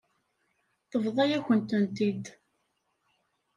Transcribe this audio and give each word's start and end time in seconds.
Tebḍa-yakent-tent-id. 0.89 2.25